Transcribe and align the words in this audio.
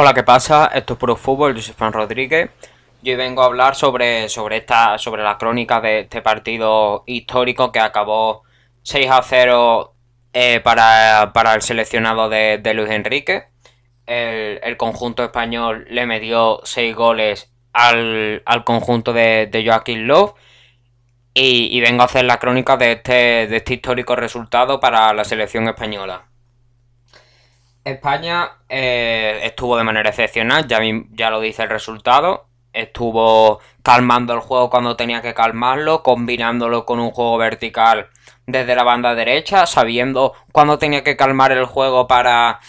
Hola, 0.00 0.14
¿qué 0.14 0.22
pasa? 0.22 0.70
Esto 0.72 0.92
es 0.92 0.98
Pro 1.00 1.16
Fútbol, 1.16 1.56
yo 1.56 1.60
soy 1.60 1.74
Juan 1.76 1.92
Rodríguez. 1.92 2.50
Yo 3.02 3.16
vengo 3.16 3.42
a 3.42 3.46
hablar 3.46 3.74
sobre, 3.74 4.28
sobre, 4.28 4.58
esta, 4.58 4.96
sobre 4.96 5.24
la 5.24 5.38
crónica 5.38 5.80
de 5.80 6.02
este 6.02 6.22
partido 6.22 7.02
histórico 7.04 7.72
que 7.72 7.80
acabó 7.80 8.44
6 8.82 9.10
a 9.10 9.22
0 9.22 9.94
eh, 10.32 10.60
para, 10.60 11.32
el 11.52 11.62
seleccionado 11.62 12.28
de, 12.28 12.60
Luis 12.74 12.90
Enrique. 12.90 13.48
El, 14.06 14.76
conjunto 14.76 15.24
español 15.24 15.84
le 15.90 16.06
medió 16.06 16.60
6 16.62 16.94
goles 16.94 17.52
al, 17.72 18.44
conjunto 18.64 19.12
de, 19.12 19.48
de 19.50 19.66
Joaquín 19.66 20.06
Love. 20.06 20.34
Y, 21.34 21.80
vengo 21.80 22.02
a 22.02 22.04
hacer 22.04 22.24
la 22.24 22.38
crónica 22.38 22.76
de 22.76 22.92
este, 22.92 23.48
de 23.48 23.56
este 23.56 23.74
histórico 23.74 24.14
resultado 24.14 24.78
para 24.78 25.12
la 25.12 25.24
selección 25.24 25.66
española. 25.66 26.28
España 27.88 28.50
eh, 28.68 29.40
estuvo 29.44 29.76
de 29.76 29.84
manera 29.84 30.10
excepcional, 30.10 30.66
ya, 30.66 30.80
ya 31.10 31.30
lo 31.30 31.40
dice 31.40 31.62
el 31.62 31.70
resultado. 31.70 32.46
Estuvo 32.72 33.60
calmando 33.82 34.34
el 34.34 34.40
juego 34.40 34.70
cuando 34.70 34.96
tenía 34.96 35.22
que 35.22 35.34
calmarlo, 35.34 36.02
combinándolo 36.02 36.84
con 36.84 37.00
un 37.00 37.10
juego 37.10 37.38
vertical 37.38 38.08
desde 38.46 38.76
la 38.76 38.84
banda 38.84 39.14
derecha, 39.14 39.66
sabiendo 39.66 40.34
cuándo 40.52 40.78
tenía 40.78 41.02
que 41.02 41.16
calmar 41.16 41.52
el 41.52 41.64
juego 41.64 42.06
para, 42.06 42.60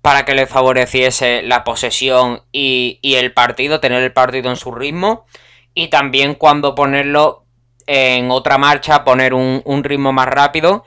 para 0.00 0.24
que 0.24 0.34
le 0.34 0.46
favoreciese 0.46 1.42
la 1.42 1.64
posesión 1.64 2.42
y, 2.52 3.00
el 3.02 3.32
partido, 3.32 3.80
tener 3.80 4.02
el 4.02 4.12
partido 4.12 4.50
en 4.50 4.56
su 4.56 4.72
ritmo. 4.72 5.26
Y 5.74 5.88
también 5.88 6.34
cuando 6.34 6.74
ponerlo 6.74 7.44
en 7.86 8.30
otra 8.30 8.58
marcha, 8.58 9.04
poner 9.04 9.34
un, 9.34 9.62
un 9.64 9.84
ritmo 9.84 10.12
más 10.12 10.28
rápido 10.28 10.84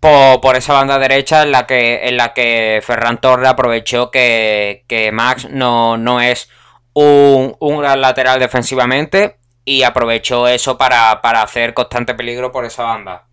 por, 0.00 0.56
esa 0.56 0.72
banda 0.72 0.98
derecha 0.98 1.42
en 1.42 1.52
la 1.52 1.66
que, 1.66 2.08
en 2.08 2.16
la 2.16 2.32
que 2.32 2.80
Ferran 2.82 3.20
Torre 3.20 3.46
aprovechó 3.46 4.10
que, 4.10 5.10
Max 5.12 5.48
no, 5.50 5.96
no 5.98 6.20
es 6.20 6.48
un, 6.94 7.56
gran 7.60 8.00
lateral 8.00 8.40
defensivamente 8.40 9.38
y 9.64 9.82
aprovechó 9.82 10.48
eso 10.48 10.78
para, 10.78 11.12
hacer 11.12 11.74
constante 11.74 12.14
peligro 12.14 12.50
por 12.50 12.64
esa 12.64 12.84
banda. 12.84 13.26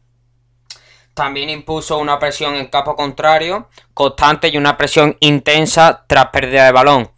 También 1.13 1.49
impuso 1.49 1.97
una 1.97 2.19
presión 2.19 2.55
en 2.55 2.67
campo 2.67 2.95
contrario, 2.95 3.69
constante 3.93 4.49
y 4.49 4.57
una 4.57 4.77
presión 4.77 5.17
intensa 5.19 6.05
tras 6.05 6.27
pérdida 6.27 6.65
de 6.65 6.71
balón. 6.71 7.11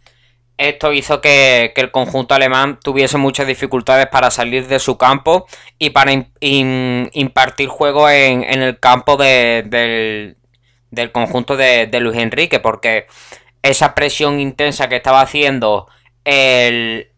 Esto 0.60 0.92
hizo 0.92 1.22
que, 1.22 1.72
el 1.74 1.90
conjunto 1.90 2.34
alemán 2.34 2.78
tuviese 2.82 3.16
muchas 3.16 3.46
dificultades 3.46 4.08
para 4.08 4.30
salir 4.30 4.68
de 4.68 4.78
su 4.78 4.98
campo 4.98 5.46
y 5.78 5.88
para 5.88 6.12
impartir 6.42 7.68
juego 7.68 8.10
en, 8.10 8.44
el 8.44 8.78
campo 8.78 9.16
del, 9.16 10.36
conjunto 11.12 11.56
de, 11.56 11.88
Luis 12.00 12.18
Enrique, 12.18 12.60
porque 12.60 13.06
esa 13.62 13.94
presión 13.94 14.38
intensa 14.38 14.90
que 14.90 14.96
estaba 14.96 15.22
haciendo 15.22 15.88
el, 16.24 17.08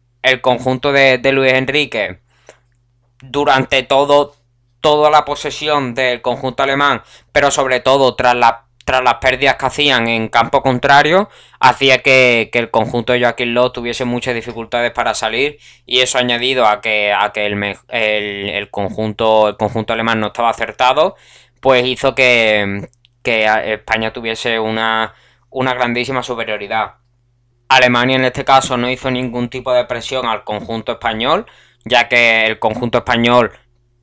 conjunto 0.40 0.92
de, 0.92 1.18
Luis 1.32 1.52
Enrique 1.52 2.20
durante 3.22 3.82
todo, 3.82 4.36
toda 4.80 5.10
la 5.10 5.24
posesión 5.24 5.94
del 5.94 6.22
conjunto 6.22 6.62
alemán, 6.62 7.02
pero 7.32 7.50
sobre 7.50 7.80
todo 7.80 8.14
tras 8.14 8.36
la 8.36 8.66
tras 8.84 9.02
las 9.02 9.14
pérdidas 9.14 9.56
que 9.56 9.66
hacían 9.66 10.08
en 10.08 10.28
campo 10.28 10.62
contrario, 10.62 11.28
hacía 11.60 11.98
que, 11.98 12.50
el 12.52 12.70
conjunto 12.70 13.12
de 13.12 13.20
Joaquín 13.20 13.54
Lowe 13.54 13.72
tuviese 13.72 14.04
muchas 14.04 14.34
dificultades 14.34 14.90
para 14.92 15.14
salir 15.14 15.58
y 15.86 16.00
eso 16.00 16.18
añadido 16.18 16.66
a 16.66 16.80
que, 16.80 17.12
a 17.12 17.32
que 17.32 17.46
el, 17.46 18.70
conjunto, 18.70 19.48
el 19.48 19.56
conjunto 19.56 19.92
alemán 19.92 20.20
no 20.20 20.28
estaba 20.28 20.50
acertado, 20.50 21.16
pues 21.60 21.86
hizo 21.86 22.14
que, 22.14 22.88
España 23.24 24.12
tuviese 24.12 24.58
una, 24.58 25.14
una 25.50 25.74
grandísima 25.74 26.22
superioridad. 26.22 26.94
Alemania 27.68 28.16
en 28.16 28.24
este 28.24 28.44
caso 28.44 28.76
no 28.76 28.90
hizo 28.90 29.10
ningún 29.10 29.48
tipo 29.48 29.72
de 29.72 29.84
presión 29.84 30.26
al 30.26 30.44
conjunto 30.44 30.92
español, 30.92 31.46
ya 31.84 32.08
que 32.08 32.44
el 32.46 32.58
conjunto 32.58 32.98
español 32.98 33.52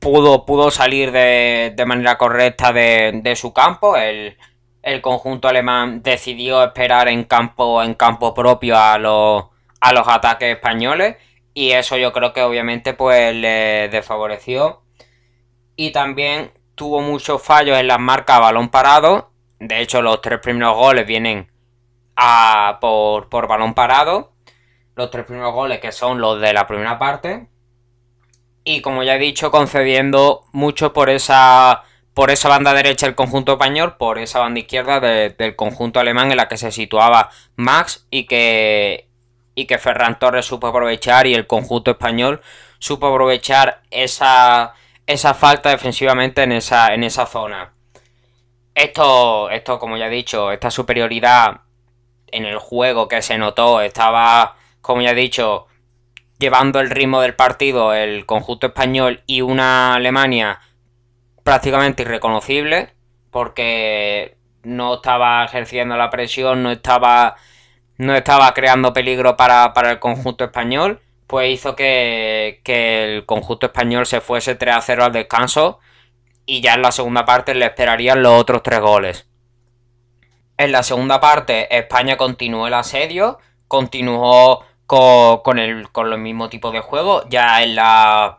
pudo, 0.00 0.46
pudo 0.46 0.70
salir 0.70 1.12
de, 1.12 1.72
de 1.76 1.86
manera 1.86 2.16
correcta 2.18 2.72
de, 2.72 3.20
de 3.22 3.36
su 3.36 3.52
campo. 3.52 3.96
El, 3.96 4.36
el 4.82 5.00
conjunto 5.00 5.48
alemán 5.48 6.02
decidió 6.02 6.62
esperar 6.64 7.08
en 7.08 7.24
campo, 7.24 7.82
en 7.82 7.94
campo 7.94 8.34
propio 8.34 8.78
a 8.78 8.98
los, 8.98 9.44
a 9.80 9.92
los 9.92 10.08
ataques 10.08 10.54
españoles 10.54 11.16
y 11.54 11.72
eso 11.72 11.96
yo 11.96 12.12
creo 12.12 12.32
que 12.32 12.42
obviamente 12.42 12.94
pues 12.94 13.34
le 13.34 13.88
desfavoreció. 13.88 14.82
Y 15.76 15.92
también 15.92 16.52
tuvo 16.74 17.00
muchos 17.00 17.42
fallos 17.42 17.78
en 17.78 17.88
las 17.88 18.00
marcas 18.00 18.40
balón 18.40 18.68
parado. 18.68 19.30
De 19.58 19.80
hecho 19.80 20.02
los 20.02 20.20
tres 20.20 20.38
primeros 20.40 20.76
goles 20.76 21.06
vienen 21.06 21.50
a, 22.16 22.78
por, 22.80 23.28
por 23.28 23.48
balón 23.48 23.74
parado. 23.74 24.32
Los 24.94 25.10
tres 25.10 25.24
primeros 25.24 25.52
goles 25.52 25.80
que 25.80 25.92
son 25.92 26.20
los 26.20 26.40
de 26.40 26.52
la 26.52 26.66
primera 26.66 26.98
parte. 26.98 27.48
Y 28.64 28.82
como 28.82 29.02
ya 29.02 29.16
he 29.16 29.18
dicho 29.18 29.50
concediendo 29.50 30.44
mucho 30.52 30.92
por 30.92 31.10
esa 31.10 31.82
por 32.20 32.30
esa 32.30 32.50
banda 32.50 32.74
derecha 32.74 33.06
el 33.06 33.14
conjunto 33.14 33.52
español, 33.52 33.96
por 33.96 34.18
esa 34.18 34.40
banda 34.40 34.60
izquierda 34.60 35.00
del 35.00 35.56
conjunto 35.56 36.00
alemán 36.00 36.30
en 36.30 36.36
la 36.36 36.48
que 36.48 36.58
se 36.58 36.70
situaba 36.70 37.30
Max 37.56 38.06
y 38.10 38.24
que, 38.26 39.08
y 39.54 39.64
que 39.64 39.78
Ferran 39.78 40.18
Torres 40.18 40.44
supo 40.44 40.66
aprovechar 40.66 41.26
y 41.26 41.32
el 41.32 41.46
conjunto 41.46 41.92
español 41.92 42.42
supo 42.78 43.06
aprovechar 43.06 43.80
esa, 43.90 44.74
esa 45.06 45.32
falta 45.32 45.70
defensivamente 45.70 46.42
en 46.42 46.52
esa, 46.52 46.92
en 46.92 47.04
esa 47.04 47.24
zona. 47.24 47.72
Esto, 48.74 49.48
esto, 49.48 49.78
como 49.78 49.96
ya 49.96 50.08
he 50.08 50.10
dicho, 50.10 50.52
esta 50.52 50.70
superioridad 50.70 51.62
en 52.26 52.44
el 52.44 52.58
juego 52.58 53.08
que 53.08 53.22
se 53.22 53.38
notó, 53.38 53.80
estaba, 53.80 54.56
como 54.82 55.00
ya 55.00 55.12
he 55.12 55.14
dicho, 55.14 55.68
llevando 56.38 56.80
el 56.80 56.90
ritmo 56.90 57.22
del 57.22 57.34
partido 57.34 57.94
el 57.94 58.26
conjunto 58.26 58.66
español 58.66 59.22
y 59.24 59.40
una 59.40 59.94
Alemania 59.94 60.60
prácticamente 61.42 62.02
irreconocible 62.02 62.94
porque 63.30 64.36
no 64.62 64.94
estaba 64.94 65.44
ejerciendo 65.44 65.96
la 65.96 66.10
presión, 66.10 66.62
no 66.62 66.70
estaba, 66.70 67.36
no 67.96 68.14
estaba 68.14 68.52
creando 68.54 68.92
peligro 68.92 69.36
para, 69.36 69.72
el 69.90 69.98
conjunto 69.98 70.44
español, 70.44 71.00
pues 71.26 71.50
hizo 71.50 71.76
que, 71.76 72.60
el 72.64 73.26
conjunto 73.26 73.66
español 73.66 74.06
se 74.06 74.20
fuese 74.20 74.54
3 74.54 74.74
a 74.74 74.80
0 74.80 75.04
al 75.04 75.12
descanso 75.12 75.78
y 76.46 76.60
ya 76.60 76.74
en 76.74 76.82
la 76.82 76.92
segunda 76.92 77.24
parte 77.24 77.54
le 77.54 77.66
esperarían 77.66 78.22
los 78.22 78.40
otros 78.40 78.62
tres 78.62 78.80
goles. 78.80 79.28
En 80.56 80.72
la 80.72 80.82
segunda 80.82 81.20
parte 81.20 81.74
España 81.74 82.16
continuó 82.16 82.66
el 82.66 82.74
asedio, 82.74 83.38
continuó 83.68 84.64
con, 84.86 85.38
con, 85.38 85.58
el, 85.58 85.90
con 85.90 86.10
los 86.10 86.18
mismos 86.18 86.50
tipos 86.50 86.72
de 86.72 86.80
juego, 86.80 87.24
ya 87.28 87.62
en 87.62 87.76
la, 87.76 88.38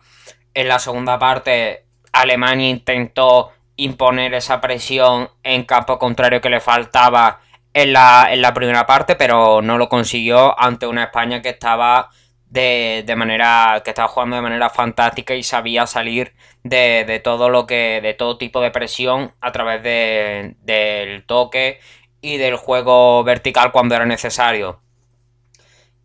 en 0.53 0.67
la 0.67 0.79
segunda 0.79 1.17
parte 1.17 1.85
Alemania 2.13 2.69
intentó 2.69 3.51
imponer 3.75 4.33
esa 4.33 4.61
presión 4.61 5.29
en 5.43 5.63
campo 5.63 5.97
contrario 5.97 6.41
que 6.41 6.49
le 6.49 6.59
faltaba 6.59 7.39
en 7.73 7.93
la, 7.93 8.27
en 8.31 8.41
la 8.41 8.53
primera 8.53 8.85
parte, 8.85 9.15
pero 9.15 9.61
no 9.61 9.77
lo 9.77 9.89
consiguió 9.89 10.59
ante 10.59 10.87
una 10.87 11.05
España 11.05 11.41
que 11.41 11.49
estaba 11.49 12.09
de, 12.51 13.13
manera. 13.17 13.81
que 13.83 13.91
estaba 13.91 14.09
jugando 14.09 14.35
de 14.35 14.41
manera 14.41 14.69
fantástica 14.69 15.33
y 15.35 15.43
sabía 15.43 15.87
salir 15.87 16.33
de, 16.63 17.21
todo 17.23 17.49
lo 17.49 17.65
que. 17.65 18.01
de 18.01 18.13
todo 18.13 18.37
tipo 18.37 18.61
de 18.61 18.71
presión 18.71 19.33
a 19.41 19.51
través 19.51 19.81
del 19.83 21.25
toque 21.25 21.79
y 22.21 22.37
del 22.37 22.55
juego 22.57 23.23
vertical 23.23 23.71
cuando 23.71 23.95
era 23.95 24.05
necesario. 24.05 24.81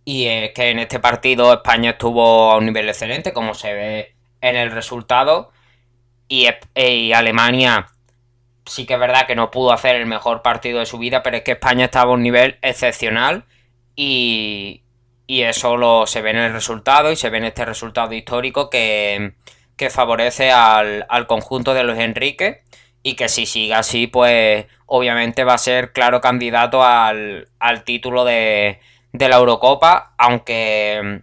Y 0.05 0.27
es 0.27 0.53
que 0.53 0.71
en 0.71 0.79
este 0.79 1.01
partido 1.01 1.53
España 1.53 1.91
estuvo 1.91 2.53
a 2.53 2.59
un 2.59 2.67
nivel 2.67 2.89
excelente, 2.89 3.33
como 3.33 3.55
se 3.55 3.75
ve 3.75 4.17
en 4.41 4.57
el 4.57 4.71
resultado. 4.71 5.51
Y, 6.29 7.13
Alemania 7.13 7.89
sí 8.65 8.85
que 8.85 8.95
es 8.95 9.01
verdad 9.01 9.27
que 9.27 9.37
no 9.37 9.51
pudo 9.51 9.73
hacer 9.73 9.97
el 9.97 10.07
mejor 10.07 10.43
partido 10.43 10.81
de 10.81 10.87
su 10.87 10.99
vida, 10.99 11.23
pero 11.23 11.37
es 11.37 11.45
que 11.45 11.53
España 11.53 11.85
estaba 11.85 12.11
a 12.11 12.15
un 12.15 12.23
nivel 12.23 12.59
excepcional 12.63 13.45
y, 13.95 14.83
y 15.27 15.43
eso 15.43 15.77
lo, 15.77 16.07
se 16.07 16.23
ve 16.23 16.31
en 16.31 16.37
el 16.37 16.53
resultado 16.53 17.11
y 17.11 17.17
se 17.17 17.31
ve 17.31 17.39
en 17.39 17.45
este 17.45 17.65
resultado 17.65 18.13
histórico 18.15 18.71
que, 18.71 19.35
favorece 19.91 20.51
al, 20.51 21.27
conjunto 21.27 21.75
de 21.75 21.85
los 21.85 21.99
Enrique 21.99 22.63
y 23.03 23.15
que 23.15 23.29
si 23.29 23.47
sigue 23.47 23.75
así, 23.75 24.07
pues 24.07 24.67
obviamente 24.87 25.45
va 25.45 25.55
a 25.55 25.59
ser 25.59 25.93
claro 25.93 26.21
candidato 26.21 26.83
al, 26.85 27.49
título 27.85 28.25
de, 28.25 28.81
de, 29.13 29.29
la 29.29 29.37
Eurocopa, 29.37 30.15
aunque, 30.19 31.23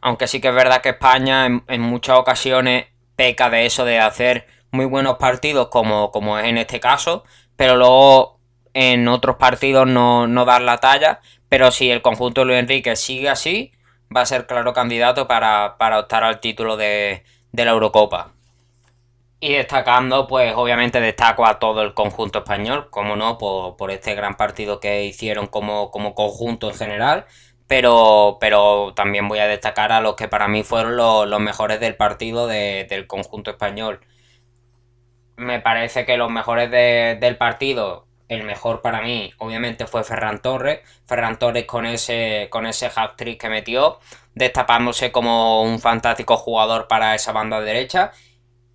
aunque 0.00 0.26
sí 0.26 0.40
que 0.40 0.48
es 0.48 0.54
verdad 0.54 0.80
que 0.80 0.90
España 0.90 1.46
en, 1.46 1.64
en 1.68 1.80
muchas 1.82 2.18
ocasiones 2.18 2.86
de 3.22 3.66
eso 3.66 3.84
de 3.84 3.98
hacer 3.98 4.46
muy 4.72 4.86
buenos 4.86 5.16
partidos 5.18 5.68
como, 5.68 6.10
como 6.10 6.38
es 6.38 6.46
en 6.46 6.58
este 6.58 6.80
caso, 6.80 7.24
pero 7.56 7.76
luego 7.76 8.40
en 8.74 9.06
otros 9.08 9.36
partidos 9.36 9.86
no, 9.86 10.44
dar 10.44 10.62
la 10.62 10.78
talla. 10.78 11.20
Pero 11.48 11.70
si 11.70 11.90
el 11.90 12.02
conjunto 12.02 12.40
de 12.40 12.46
Luis 12.46 12.58
Enrique 12.58 12.96
sigue 12.96 13.28
así, 13.28 13.72
va 14.14 14.22
a 14.22 14.26
ser 14.26 14.46
claro 14.46 14.72
candidato 14.72 15.28
para, 15.28 15.76
optar 15.98 16.24
al 16.24 16.40
título 16.40 16.76
de, 16.76 17.24
de 17.52 17.64
la 17.64 17.72
Eurocopa. 17.72 18.32
Y 19.40 19.52
destacando, 19.52 20.26
pues 20.28 20.54
obviamente 20.54 21.00
destaco 21.00 21.44
a 21.44 21.58
todo 21.58 21.82
el 21.82 21.94
conjunto 21.94 22.38
español, 22.38 22.88
como 22.90 23.16
no, 23.16 23.38
por, 23.38 23.90
este 23.90 24.14
gran 24.14 24.36
partido 24.36 24.80
que 24.80 25.04
hicieron 25.04 25.48
como, 25.48 25.90
como 25.90 26.14
conjunto 26.14 26.68
en 26.70 26.76
general. 26.76 27.26
Pero, 27.72 28.36
pero 28.38 28.92
también 28.94 29.28
voy 29.28 29.38
a 29.38 29.46
destacar 29.46 29.92
a 29.92 30.02
los 30.02 30.14
que 30.14 30.28
para 30.28 30.46
mí 30.46 30.62
fueron 30.62 30.94
los, 30.94 31.40
mejores 31.40 31.80
del 31.80 31.96
partido 31.96 32.46
del 32.46 33.06
conjunto 33.06 33.50
español. 33.50 34.00
Me 35.36 35.58
parece 35.58 36.04
que 36.04 36.18
los 36.18 36.30
mejores 36.30 36.70
del 36.70 37.36
partido, 37.38 38.06
el 38.28 38.42
mejor 38.42 38.82
para 38.82 39.00
mí, 39.00 39.32
obviamente 39.38 39.86
fue 39.86 40.04
Ferran 40.04 40.42
Torres. 40.42 40.80
Ferran 41.06 41.38
Torres 41.38 41.64
con 41.64 41.86
ese, 41.86 42.48
con 42.50 42.66
ese 42.66 42.90
hat 42.94 43.16
trick 43.16 43.40
que 43.40 43.48
metió, 43.48 44.00
destapándose 44.34 45.10
como 45.10 45.62
un 45.62 45.80
fantástico 45.80 46.36
jugador 46.36 46.88
para 46.88 47.14
esa 47.14 47.32
banda 47.32 47.62
derecha 47.62 48.12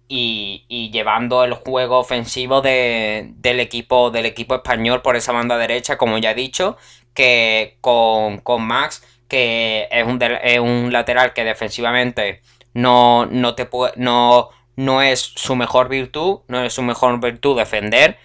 y, 0.07 0.89
llevando 0.91 1.43
el 1.43 1.53
juego 1.53 1.99
ofensivo 1.99 2.61
del, 2.61 3.35
equipo, 3.43 4.09
del 4.11 4.25
equipo 4.25 4.55
español 4.55 5.01
por 5.01 5.15
esa 5.15 5.33
banda 5.33 5.57
derecha, 5.57 5.97
como 5.97 6.17
ya 6.17 6.31
he 6.31 6.35
dicho, 6.35 6.77
que 7.17 7.79
con, 7.81 8.43
Max, 8.61 9.03
que 9.27 9.87
es 9.89 10.05
un, 10.05 10.21
es 10.21 10.59
un, 10.59 10.93
lateral 10.93 11.33
que 11.33 11.43
defensivamente 11.43 12.43
no, 12.75 13.25
no, 13.25 13.55
te 13.55 13.67
no, 13.95 14.49
no 14.75 15.01
es 15.01 15.19
su 15.19 15.55
mejor 15.55 15.89
virtud, 15.89 16.41
no 16.47 16.61
es 16.61 16.73
su 16.73 16.83
mejor 16.83 17.19
virtud 17.19 17.57
defender, 17.57 18.19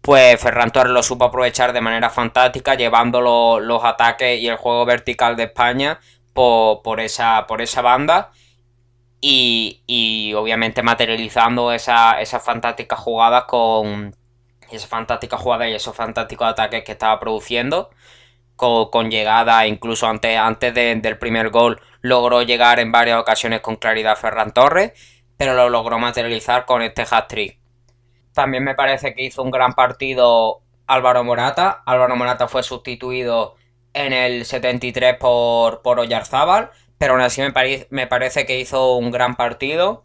pues 0.00 0.40
Ferran 0.40 0.70
Torres 0.70 0.94
lo 0.94 1.02
supo 1.02 1.26
aprovechar 1.26 1.74
de 1.74 1.82
manera 1.82 2.08
fantástica, 2.08 2.76
llevando 2.76 3.20
los 3.60 3.84
ataques 3.84 4.40
y 4.40 4.48
el 4.48 4.56
juego 4.56 4.86
vertical 4.86 5.36
de 5.36 5.42
España 5.42 6.00
por, 6.32 6.80
por, 6.80 7.00
esa, 7.00 7.46
por 7.46 7.60
esa 7.60 7.82
banda 7.82 8.32
y, 9.20 10.32
obviamente 10.34 10.82
materializando 10.82 11.72
esas 11.72 12.22
esa 12.22 12.40
fantásticas 12.40 12.98
jugadas 13.00 13.44
con 13.44 14.16
esa 14.70 14.88
fantástica 14.88 15.36
jugada 15.36 15.68
y 15.68 15.74
esos 15.74 15.94
fantásticos 15.94 16.48
ataques 16.48 16.84
que 16.84 16.92
estaba 16.92 17.20
produciendo 17.20 17.90
con, 18.60 19.10
llegada 19.10 19.66
incluso 19.66 20.06
antes, 20.06 20.36
antes 20.36 20.74
del 20.74 21.18
primer 21.18 21.50
gol 21.50 21.80
logró 22.02 22.42
llegar 22.42 22.78
en 22.78 22.92
varias 22.92 23.18
ocasiones 23.18 23.60
con 23.60 23.76
claridad 23.76 24.16
Ferran 24.16 24.52
Torres 24.52 24.92
pero 25.36 25.54
lo 25.54 25.70
logró 25.70 25.98
materializar 25.98 26.66
con 26.66 26.82
este 26.82 27.06
hat-trick. 27.10 27.58
También 28.34 28.62
me 28.62 28.74
parece 28.74 29.14
que 29.14 29.24
hizo 29.24 29.42
un 29.42 29.50
gran 29.50 29.72
partido 29.72 30.60
Álvaro 30.86 31.24
Morata. 31.24 31.82
Álvaro 31.86 32.14
Morata 32.14 32.46
fue 32.46 32.62
sustituido 32.62 33.56
en 33.94 34.12
el 34.12 34.44
73 34.44 35.16
por, 35.16 35.80
por 35.80 35.98
Oyarzábal 35.98 36.70
pero 37.00 37.14
aún 37.14 37.22
así 37.22 37.40
me, 37.88 38.06
parece 38.06 38.44
que 38.44 38.60
hizo 38.60 38.94
un 38.98 39.10
gran 39.10 39.34
partido, 39.34 40.04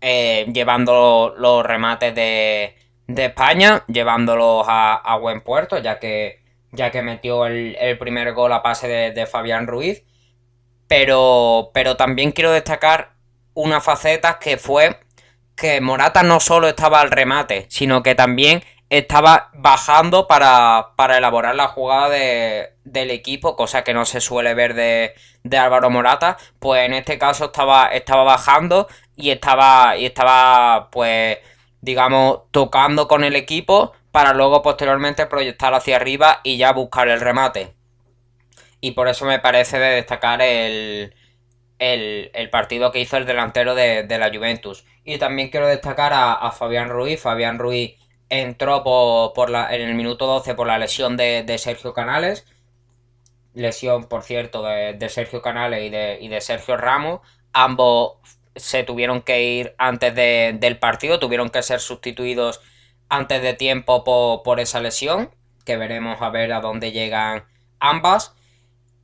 eh, 0.00 0.46
llevando 0.50 1.34
los 1.36 1.66
remates 1.66 2.14
de, 2.14 2.76
España, 3.08 3.84
llevándolos 3.88 4.64
a, 4.66 5.18
buen 5.20 5.42
puerto, 5.42 5.76
ya 5.76 5.98
que, 5.98 6.39
ya 6.72 6.90
que 6.90 7.02
metió 7.02 7.46
el, 7.46 7.98
primer 7.98 8.32
gol 8.32 8.52
a 8.52 8.62
pase 8.62 8.88
de, 8.88 9.26
Fabián 9.26 9.66
Ruiz. 9.66 10.04
Pero, 10.88 11.70
pero 11.72 11.96
también 11.96 12.32
quiero 12.32 12.50
destacar 12.50 13.12
una 13.54 13.80
faceta 13.80 14.38
que 14.38 14.56
fue 14.56 14.98
que 15.54 15.80
Morata 15.80 16.22
no 16.22 16.40
solo 16.40 16.68
estaba 16.68 17.00
al 17.00 17.10
remate, 17.10 17.66
sino 17.68 18.02
que 18.02 18.14
también 18.14 18.62
estaba 18.90 19.50
bajando 19.54 20.26
para, 20.26 20.92
elaborar 21.16 21.54
la 21.54 21.68
jugada 21.68 22.08
del 22.08 23.10
equipo, 23.10 23.56
cosa 23.56 23.84
que 23.84 23.94
no 23.94 24.04
se 24.04 24.20
suele 24.20 24.54
ver 24.54 24.74
de, 24.74 25.14
Álvaro 25.56 25.90
Morata. 25.90 26.36
Pues 26.58 26.84
en 26.84 26.94
este 26.94 27.18
caso 27.18 27.46
estaba, 27.46 27.86
estaba 27.88 28.24
bajando 28.24 28.88
y 29.16 29.30
estaba, 29.30 29.96
y 29.96 30.06
estaba, 30.06 30.88
pues, 30.90 31.38
digamos, 31.80 32.40
tocando 32.50 33.06
con 33.06 33.22
el 33.22 33.36
equipo 33.36 33.92
para 34.12 34.32
luego 34.34 34.62
posteriormente 34.62 35.26
proyectar 35.26 35.74
hacia 35.74 35.96
arriba 35.96 36.40
y 36.42 36.56
ya 36.56 36.72
buscar 36.72 37.08
el 37.08 37.20
remate. 37.20 37.74
Y 38.80 38.92
por 38.92 39.08
eso 39.08 39.26
me 39.26 39.38
parece 39.38 39.78
de 39.78 39.94
destacar 39.96 40.40
el, 40.42 41.14
el, 41.78 42.50
partido 42.50 42.92
que 42.92 43.00
hizo 43.00 43.16
el 43.16 43.26
delantero 43.26 43.74
de, 43.74 44.06
la 44.08 44.30
Juventus. 44.30 44.84
Y 45.04 45.18
también 45.18 45.50
quiero 45.50 45.66
destacar 45.66 46.12
a, 46.12 46.32
a 46.32 46.50
Fabián 46.52 46.88
Ruiz. 46.88 47.20
Fabián 47.20 47.58
Ruiz 47.58 47.96
entró 48.30 48.82
por, 48.84 49.50
la, 49.50 49.74
en 49.74 49.82
el 49.82 49.94
minuto 49.94 50.26
12 50.26 50.54
por 50.54 50.66
la 50.66 50.78
lesión 50.78 51.16
de, 51.16 51.56
Sergio 51.58 51.92
Canales. 51.92 52.46
Lesión, 53.52 54.04
por 54.04 54.22
cierto, 54.22 54.62
de, 54.62 55.08
Sergio 55.08 55.42
Canales 55.42 55.82
y 55.82 55.90
de, 55.90 56.18
y 56.20 56.28
de, 56.28 56.40
Sergio 56.40 56.76
Ramos. 56.76 57.20
Ambos 57.52 58.14
se 58.54 58.84
tuvieron 58.84 59.22
que 59.22 59.42
ir 59.42 59.74
antes 59.78 60.14
del 60.14 60.78
partido, 60.78 61.18
tuvieron 61.18 61.50
que 61.50 61.62
ser 61.62 61.80
sustituidos 61.80 62.60
antes 63.10 63.42
de 63.42 63.54
tiempo 63.54 64.04
por, 64.04 64.60
esa 64.60 64.80
lesión, 64.80 65.30
que 65.66 65.76
veremos 65.76 66.22
a 66.22 66.30
ver 66.30 66.52
a 66.52 66.60
dónde 66.60 66.92
llegan 66.92 67.44
ambas. 67.78 68.34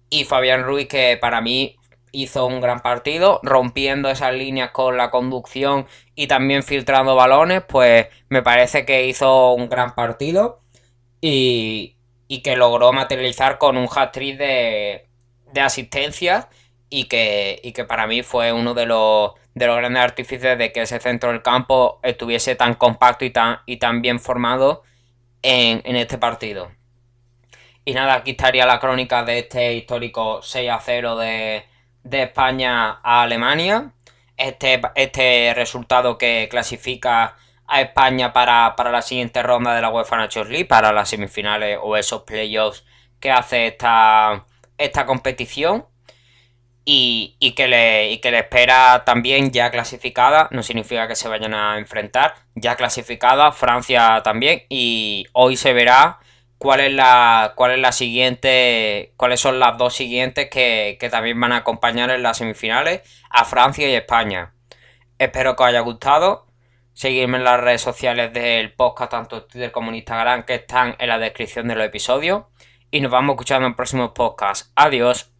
Y 0.08 0.24
Fabián 0.24 0.64
Ruiz, 0.64 0.88
que 0.88 1.18
para 1.20 1.40
mí 1.40 1.76
hizo 2.12 2.46
un 2.46 2.60
gran 2.60 2.80
partido, 2.80 3.40
rompiendo 3.42 4.08
esas 4.08 4.32
líneas 4.32 4.70
con 4.70 4.96
la 4.96 5.10
conducción 5.10 5.86
y 6.14 6.28
también 6.28 6.62
filtrando 6.62 7.14
balones, 7.14 7.62
pues 7.68 8.06
me 8.30 8.42
parece 8.42 8.86
que 8.86 9.06
hizo 9.06 9.52
un 9.52 9.68
gran 9.68 9.94
partido 9.94 10.60
y, 11.20 11.96
y 12.28 12.42
que 12.42 12.56
logró 12.56 12.92
materializar 12.92 13.58
con 13.58 13.76
un 13.76 13.88
hat-trick 13.94 14.38
de, 14.38 15.08
de 15.52 15.60
asistencia 15.60 16.48
y 16.88 17.04
que, 17.04 17.60
y 17.62 17.72
que 17.72 17.84
para 17.84 18.06
mí 18.06 18.22
fue 18.22 18.52
uno 18.52 18.72
de 18.74 18.86
los, 18.86 19.32
de 19.56 19.66
los 19.66 19.76
grandes 19.78 20.02
artífices 20.02 20.56
de 20.58 20.70
que 20.70 20.82
ese 20.82 21.00
centro 21.00 21.32
del 21.32 21.42
campo 21.42 21.98
estuviese 22.02 22.54
tan 22.54 22.74
compacto 22.74 23.24
y 23.24 23.30
tan, 23.30 23.60
y 23.66 23.78
tan 23.78 24.02
bien 24.02 24.20
formado 24.20 24.84
en, 25.42 25.80
en 25.84 25.96
este 25.96 26.18
partido. 26.18 26.70
Y 27.84 27.94
nada, 27.94 28.16
aquí 28.16 28.32
estaría 28.32 28.66
la 28.66 28.78
crónica 28.78 29.24
de 29.24 29.38
este 29.38 29.72
histórico 29.72 30.42
6 30.42 30.70
a 30.70 30.78
0 30.78 31.16
de, 31.16 31.64
de 32.02 32.22
España 32.24 33.00
a 33.02 33.22
Alemania. 33.22 33.92
Este, 34.36 34.82
este 34.94 35.54
resultado 35.54 36.18
que 36.18 36.48
clasifica 36.50 37.36
a 37.66 37.80
España 37.80 38.34
para, 38.34 38.74
la 38.76 39.00
siguiente 39.00 39.42
ronda 39.42 39.74
de 39.74 39.80
la 39.80 39.88
UEFA 39.88 40.18
Nations 40.18 40.50
League, 40.50 40.66
para 40.66 40.92
las 40.92 41.08
semifinales 41.08 41.78
o 41.82 41.96
esos 41.96 42.24
playoffs 42.24 42.84
que 43.20 43.30
hace 43.30 43.68
esta, 43.68 44.44
esta 44.76 45.06
competición. 45.06 45.86
Y, 46.88 47.36
que 47.56 47.66
le, 47.66 48.20
que 48.20 48.30
le 48.30 48.38
espera 48.38 49.02
también 49.04 49.50
ya 49.50 49.72
clasificada, 49.72 50.48
no 50.52 50.62
significa 50.62 51.08
que 51.08 51.16
se 51.16 51.28
vayan 51.28 51.52
a 51.52 51.78
enfrentar, 51.78 52.36
ya 52.54 52.76
clasificada 52.76 53.50
Francia 53.50 54.20
también. 54.22 54.62
Y 54.68 55.26
hoy 55.32 55.56
se 55.56 55.72
verá 55.72 56.20
cuál 56.58 56.80
es 56.80 56.92
la, 56.92 57.52
cuál 57.56 57.72
es 57.72 57.78
la 57.78 57.92
siguiente, 57.92 59.12
cuáles 59.16 59.40
son 59.40 59.58
las 59.58 59.76
dos 59.78 59.94
siguientes 59.94 60.48
que, 60.50 60.98
también 61.10 61.40
van 61.40 61.52
a 61.52 61.58
acompañar 61.58 62.10
en 62.10 62.22
las 62.22 62.38
semifinales 62.38 63.02
a 63.30 63.44
Francia 63.44 63.88
y 63.88 63.94
España. 63.94 64.52
Espero 65.18 65.56
que 65.56 65.62
os 65.62 65.68
haya 65.68 65.80
gustado. 65.80 66.46
Seguirme 66.92 67.36
en 67.38 67.44
las 67.44 67.60
redes 67.60 67.82
sociales 67.82 68.32
del 68.32 68.72
podcast, 68.72 69.10
tanto 69.10 69.44
Twitter 69.44 69.70
como 69.70 69.92
Instagram, 69.92 70.44
que 70.44 70.54
están 70.54 70.96
en 70.98 71.08
la 71.08 71.18
descripción 71.18 71.68
de 71.68 71.74
los 71.74 71.86
episodios. 71.86 72.44
Y 72.90 73.00
nos 73.00 73.12
vamos 73.12 73.34
escuchando 73.34 73.66
en 73.66 73.74
próximos 73.74 74.12
podcasts. 74.14 74.72
Adiós. 74.74 75.35